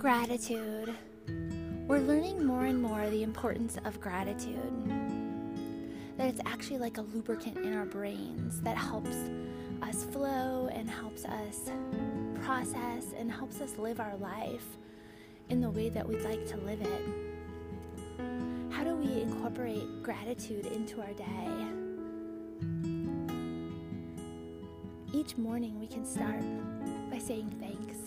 Gratitude. 0.00 0.94
We're 1.86 1.98
learning 1.98 2.42
more 2.42 2.64
and 2.64 2.80
more 2.80 3.10
the 3.10 3.22
importance 3.22 3.76
of 3.84 4.00
gratitude. 4.00 4.88
That 6.16 6.26
it's 6.26 6.40
actually 6.46 6.78
like 6.78 6.96
a 6.96 7.02
lubricant 7.02 7.58
in 7.58 7.76
our 7.76 7.84
brains 7.84 8.62
that 8.62 8.78
helps 8.78 9.14
us 9.82 10.04
flow 10.04 10.70
and 10.72 10.88
helps 10.88 11.26
us 11.26 11.70
process 12.42 13.12
and 13.18 13.30
helps 13.30 13.60
us 13.60 13.76
live 13.76 14.00
our 14.00 14.16
life 14.16 14.64
in 15.50 15.60
the 15.60 15.68
way 15.68 15.90
that 15.90 16.08
we'd 16.08 16.22
like 16.22 16.46
to 16.46 16.56
live 16.56 16.80
it. 16.80 17.02
How 18.72 18.84
do 18.84 18.94
we 18.94 19.20
incorporate 19.20 20.02
gratitude 20.02 20.64
into 20.64 21.02
our 21.02 21.12
day? 21.12 21.50
Each 25.12 25.36
morning 25.36 25.78
we 25.78 25.86
can 25.86 26.06
start 26.06 26.42
by 27.10 27.18
saying 27.18 27.54
thanks. 27.60 27.99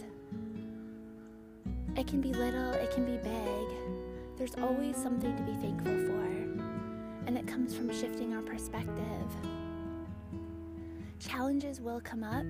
It 1.95 2.07
can 2.07 2.21
be 2.21 2.33
little, 2.33 2.71
it 2.71 2.91
can 2.91 3.05
be 3.05 3.17
big. 3.17 3.67
There's 4.35 4.55
always 4.55 4.97
something 4.97 5.35
to 5.35 5.43
be 5.43 5.53
thankful 5.53 5.95
for, 6.07 6.25
and 7.27 7.37
it 7.37 7.47
comes 7.47 7.75
from 7.75 7.93
shifting 7.93 8.33
our 8.33 8.41
perspective. 8.41 9.27
Challenges 11.19 11.79
will 11.79 12.01
come 12.01 12.23
up, 12.23 12.45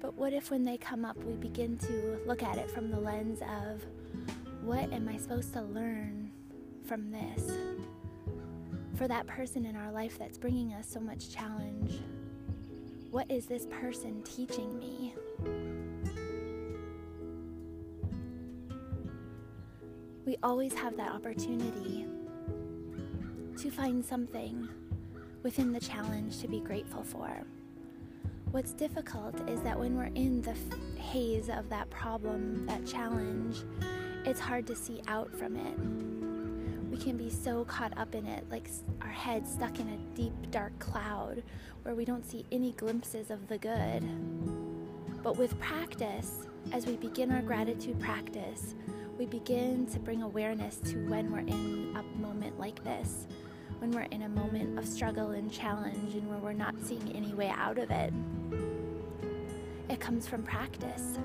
but 0.00 0.14
what 0.14 0.34
if 0.34 0.50
when 0.50 0.64
they 0.64 0.76
come 0.76 1.06
up, 1.06 1.16
we 1.24 1.32
begin 1.32 1.78
to 1.78 2.18
look 2.26 2.42
at 2.42 2.58
it 2.58 2.70
from 2.70 2.90
the 2.90 3.00
lens 3.00 3.40
of 3.40 3.82
what 4.62 4.92
am 4.92 5.08
I 5.08 5.16
supposed 5.16 5.54
to 5.54 5.62
learn 5.62 6.30
from 6.84 7.10
this? 7.10 7.52
For 8.96 9.08
that 9.08 9.26
person 9.26 9.64
in 9.64 9.76
our 9.76 9.90
life 9.90 10.18
that's 10.18 10.36
bringing 10.36 10.74
us 10.74 10.86
so 10.86 11.00
much 11.00 11.30
challenge, 11.30 12.00
what 13.10 13.30
is 13.30 13.46
this 13.46 13.66
person 13.66 14.22
teaching 14.24 14.78
me? 14.78 15.14
Always 20.44 20.74
have 20.74 20.94
that 20.98 21.10
opportunity 21.10 22.06
to 23.56 23.70
find 23.70 24.04
something 24.04 24.68
within 25.42 25.72
the 25.72 25.80
challenge 25.80 26.38
to 26.40 26.46
be 26.46 26.60
grateful 26.60 27.02
for. 27.02 27.30
What's 28.50 28.74
difficult 28.74 29.48
is 29.48 29.62
that 29.62 29.78
when 29.78 29.96
we're 29.96 30.10
in 30.14 30.42
the 30.42 30.50
f- 30.50 30.98
haze 30.98 31.48
of 31.48 31.70
that 31.70 31.88
problem, 31.88 32.66
that 32.66 32.86
challenge, 32.86 33.56
it's 34.26 34.38
hard 34.38 34.66
to 34.66 34.76
see 34.76 35.00
out 35.08 35.34
from 35.34 35.56
it. 35.56 36.90
We 36.90 36.98
can 36.98 37.16
be 37.16 37.30
so 37.30 37.64
caught 37.64 37.96
up 37.96 38.14
in 38.14 38.26
it, 38.26 38.44
like 38.50 38.68
our 39.00 39.08
head 39.08 39.48
stuck 39.48 39.80
in 39.80 39.88
a 39.88 39.96
deep, 40.14 40.34
dark 40.50 40.78
cloud 40.78 41.42
where 41.84 41.94
we 41.94 42.04
don't 42.04 42.24
see 42.24 42.44
any 42.52 42.72
glimpses 42.72 43.30
of 43.30 43.48
the 43.48 43.56
good. 43.56 44.02
But 45.22 45.38
with 45.38 45.58
practice, 45.58 46.46
as 46.70 46.86
we 46.86 46.96
begin 46.96 47.32
our 47.32 47.42
gratitude 47.42 47.98
practice, 47.98 48.74
we 49.18 49.26
begin 49.26 49.86
to 49.86 50.00
bring 50.00 50.22
awareness 50.22 50.76
to 50.78 50.96
when 51.08 51.30
we're 51.30 51.38
in 51.38 51.96
a 51.96 52.02
moment 52.20 52.58
like 52.58 52.82
this, 52.82 53.26
when 53.78 53.92
we're 53.92 54.08
in 54.10 54.22
a 54.22 54.28
moment 54.28 54.78
of 54.78 54.86
struggle 54.86 55.30
and 55.30 55.52
challenge 55.52 56.14
and 56.14 56.28
where 56.28 56.38
we're 56.38 56.52
not 56.52 56.74
seeing 56.82 57.12
any 57.14 57.32
way 57.32 57.48
out 57.48 57.78
of 57.78 57.90
it. 57.90 58.12
It 59.88 60.00
comes 60.00 60.26
from 60.26 60.42
practice. 60.42 61.18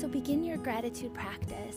So 0.00 0.08
begin 0.08 0.42
your 0.42 0.56
gratitude 0.56 1.14
practice. 1.14 1.76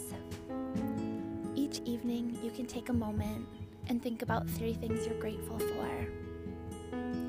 Each 1.53 1.79
evening, 1.85 2.39
you 2.43 2.49
can 2.49 2.65
take 2.65 2.89
a 2.89 2.93
moment 2.93 3.47
and 3.87 4.01
think 4.01 4.23
about 4.23 4.49
three 4.49 4.73
things 4.73 5.05
you're 5.05 5.19
grateful 5.19 5.59
for. 5.59 6.07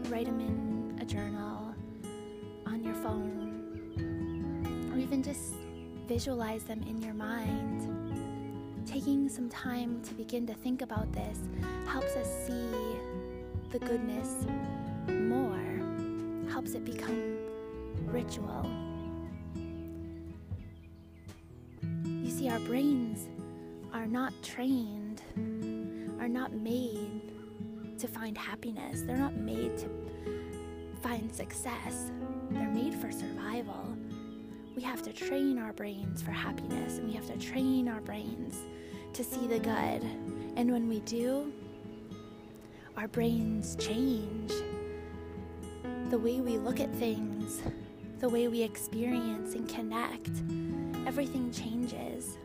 Write 0.08 0.27
them 0.27 0.41
in 0.41 0.98
a 1.03 1.05
journal, 1.05 1.75
on 2.67 2.83
your 2.83 2.95
phone, 2.95 3.45
even 5.06 5.22
just 5.22 5.55
visualize 6.08 6.64
them 6.64 6.83
in 6.83 7.00
your 7.00 7.14
mind. 7.14 7.86
Taking 8.84 9.28
some 9.28 9.48
time 9.48 10.02
to 10.02 10.14
begin 10.14 10.48
to 10.48 10.55
think 10.55 10.83
about 10.83 11.12
this 11.12 11.39
helps 11.86 12.17
us 12.17 12.28
see 12.44 12.68
the 13.70 13.78
goodness 13.78 14.44
more, 15.06 16.50
helps 16.50 16.72
it 16.72 16.84
become 16.84 17.36
ritual. 18.06 18.68
You 22.05 22.30
see, 22.30 22.48
our 22.48 22.58
brains 22.61 23.28
are 23.92 24.08
not 24.08 24.33
trained, 24.42 25.23
are 26.18 26.28
not 26.28 26.52
made 26.52 27.33
to 27.98 28.08
find 28.08 28.36
happiness, 28.36 29.02
they're 29.02 29.17
not 29.17 29.36
made 29.36 29.78
to 29.78 29.88
find 31.00 31.33
success, 31.33 32.11
they're 32.50 32.70
made 32.70 32.94
for 32.96 33.12
survival 33.12 33.95
we 34.77 34.83
have 34.83 35.03
to 35.03 35.13
train 35.13 35.59
our 35.59 35.73
brains 35.73 36.20
for 36.20 36.33
happiness 36.33 36.98
and 36.98 37.09
we 37.09 37.14
have 37.14 37.27
to 37.27 37.39
train 37.39 37.89
our 37.89 38.03
brains 38.03 38.59
to 39.14 39.25
see 39.25 39.47
the 39.47 39.59
good. 39.59 40.05
And 40.57 40.70
when 40.70 40.87
we 40.87 41.01
do, 41.01 41.51
our 42.98 43.09
brains 43.09 43.75
change. 43.77 44.53
The 46.11 46.19
way 46.19 46.41
we 46.41 46.59
look 46.59 46.79
at 46.79 46.95
things, 46.97 47.63
the 48.20 48.29
way 48.29 48.48
we 48.48 48.63
experience 48.63 49.55
and 49.55 49.67
connect, 49.67 50.31
everything 51.07 51.51
changes. 51.51 52.36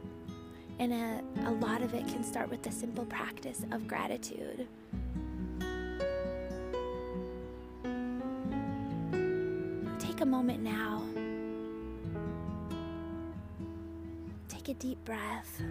And 0.80 0.94
a, 0.94 1.22
a 1.50 1.52
lot 1.52 1.82
of 1.82 1.94
it 1.94 2.08
can 2.08 2.24
start 2.24 2.50
with 2.50 2.64
the 2.64 2.72
simple 2.72 3.06
practice 3.06 3.66
of 3.72 3.88
gratitude. 3.88 4.68
Take 10.00 10.22
a 10.22 10.26
moment 10.26 10.64
now 10.64 11.04
a 14.72 14.74
deep 14.76 15.04
breath. 15.04 15.62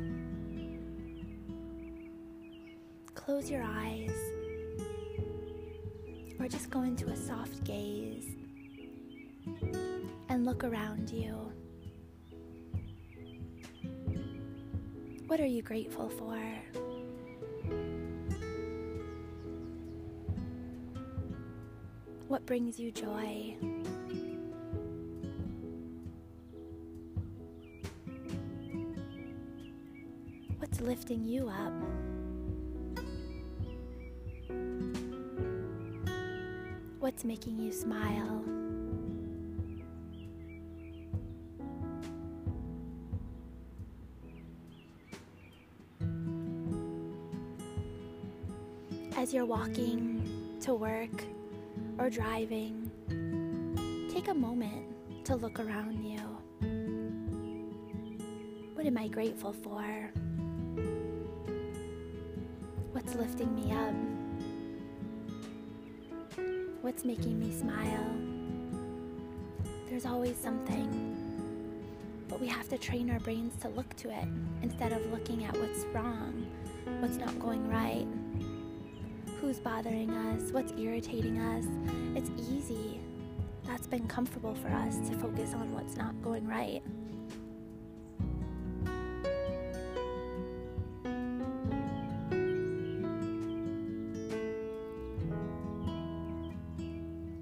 Close 3.15 3.51
your 3.51 3.63
eyes. 3.63 4.13
Or 6.39 6.47
just 6.47 6.69
go 6.69 6.83
into 6.83 7.07
a 7.07 7.17
soft 7.17 7.65
gaze 7.65 8.37
and 10.29 10.45
look 10.45 10.65
around 10.65 11.09
you. 11.09 11.51
What 15.29 15.41
are 15.41 15.47
you 15.47 15.63
grateful 15.63 16.11
for? 16.11 16.39
What 22.29 22.45
brings 22.45 22.79
you 22.79 22.93
joy? 22.93 23.57
Lifting 30.81 31.25
you 31.25 31.49
up. 31.49 31.73
What's 37.01 37.25
making 37.25 37.59
you 37.59 37.73
smile? 37.73 38.45
As 49.17 49.35
you're 49.35 49.47
walking 49.47 50.59
to 50.61 50.75
work 50.75 51.25
or 51.99 52.11
driving, 52.11 52.91
take 54.13 54.29
a 54.29 54.35
moment 54.35 54.87
to 55.25 55.37
look 55.37 55.59
around 55.61 56.05
you. 56.05 56.21
What 58.75 58.87
am 58.87 58.99
I 58.99 59.09
grateful 59.09 59.53
for? 59.53 60.11
What's 62.93 63.15
lifting 63.15 63.55
me 63.55 63.73
up? 63.73 63.95
What's 66.83 67.05
making 67.05 67.39
me 67.39 67.53
smile? 67.53 68.07
There's 69.89 70.07
always 70.07 70.37
something. 70.37 71.17
But 72.29 72.41
we 72.41 72.47
have 72.47 72.69
to 72.69 72.79
train 72.79 73.11
our 73.11 73.19
brains 73.21 73.61
to 73.63 73.69
look 73.69 73.95
to 73.97 74.11
it 74.11 74.29
instead 74.63 74.93
of 74.93 75.05
looking 75.11 75.45
at 75.45 75.57
what's 75.57 75.85
wrong, 75.93 76.47
what's 77.01 77.17
not 77.17 77.39
going 77.41 77.69
right, 77.69 78.07
who's 79.41 79.59
bothering 79.59 80.11
us, 80.11 80.53
what's 80.53 80.73
irritating 80.73 81.39
us. 81.41 81.65
It's 82.15 82.31
easy. 82.51 83.01
That's 83.67 83.87
been 83.87 84.07
comfortable 84.07 84.55
for 84.55 84.69
us 84.69 84.99
to 85.09 85.17
focus 85.17 85.55
on 85.55 85.73
what's 85.75 85.97
not 85.97 86.21
going 86.23 86.47
right. 86.47 86.83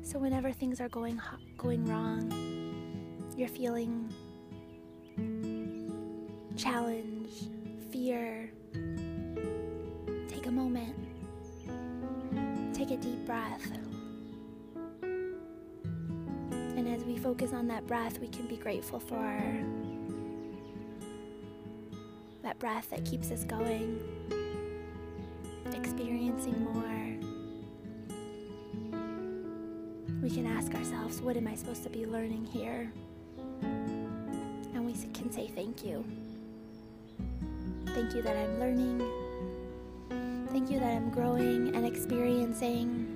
So 0.08 0.18
whenever 0.18 0.50
things 0.52 0.80
are 0.80 0.88
going 0.88 1.20
going 1.58 1.84
wrong, 1.84 2.32
you're 3.36 3.46
feeling 3.46 4.10
challenge, 6.56 7.30
fear, 7.90 8.50
take 10.26 10.46
a 10.46 10.50
moment. 10.50 10.96
Take 12.72 12.90
a 12.90 12.96
deep 12.96 13.26
breath. 13.26 13.70
And 15.02 16.88
as 16.88 17.04
we 17.04 17.18
focus 17.18 17.52
on 17.52 17.68
that 17.68 17.86
breath, 17.86 18.18
we 18.18 18.28
can 18.28 18.46
be 18.46 18.56
grateful 18.56 19.00
for 19.00 19.38
that 22.42 22.58
breath 22.58 22.88
that 22.88 23.04
keeps 23.04 23.30
us 23.30 23.44
going, 23.44 24.00
experiencing 25.74 26.64
more. 26.64 27.07
We 30.28 30.34
can 30.34 30.46
ask 30.46 30.74
ourselves, 30.74 31.22
what 31.22 31.38
am 31.38 31.46
I 31.46 31.54
supposed 31.54 31.82
to 31.84 31.88
be 31.88 32.04
learning 32.04 32.44
here? 32.44 32.92
And 33.62 34.84
we 34.84 34.92
can 35.14 35.32
say 35.32 35.48
thank 35.48 35.82
you. 35.82 36.04
Thank 37.86 38.14
you 38.14 38.20
that 38.20 38.36
I'm 38.36 38.60
learning. 38.60 39.10
Thank 40.50 40.70
you 40.70 40.80
that 40.80 40.92
I'm 40.92 41.08
growing 41.08 41.74
and 41.74 41.86
experiencing. 41.86 43.08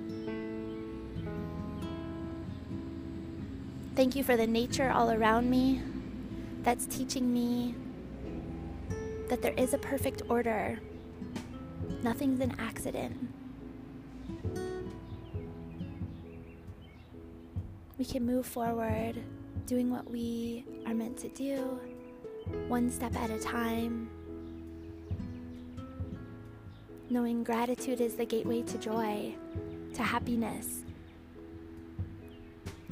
Thank 3.95 4.15
you 4.15 4.23
for 4.23 4.35
the 4.35 4.47
nature 4.47 4.89
all 4.89 5.11
around 5.11 5.47
me 5.51 5.83
that's 6.63 6.87
teaching 6.87 7.31
me 7.31 7.75
that 9.29 9.43
there 9.43 9.53
is 9.55 9.75
a 9.75 9.77
perfect 9.77 10.23
order. 10.29 10.79
Nothing's 12.01 12.39
an 12.39 12.55
accident. 12.57 13.29
We 17.99 18.05
can 18.05 18.25
move 18.25 18.45
forward 18.45 19.15
doing 19.67 19.91
what 19.91 20.09
we 20.09 20.65
are 20.87 20.95
meant 20.95 21.17
to 21.19 21.29
do, 21.29 21.79
one 22.67 22.89
step 22.89 23.15
at 23.15 23.29
a 23.29 23.39
time. 23.39 24.09
Knowing 27.09 27.43
gratitude 27.43 28.01
is 28.01 28.15
the 28.15 28.25
gateway 28.25 28.63
to 28.63 28.77
joy, 28.79 29.35
to 29.93 30.01
happiness, 30.01 30.83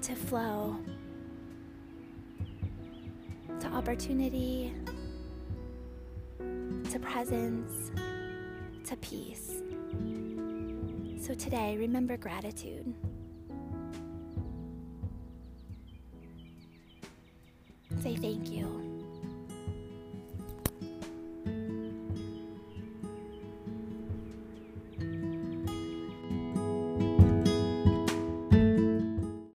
to 0.04 0.16
flow, 0.16 0.78
to 3.60 3.68
opportunity, 3.68 4.72
to 6.38 7.00
presence, 7.00 7.92
to 8.86 8.96
peace. 8.98 9.64
So 11.20 11.34
today, 11.34 11.76
remember 11.78 12.18
gratitude. 12.18 12.94
Say 18.02 18.16
thank 18.16 18.52
you. 18.52 18.91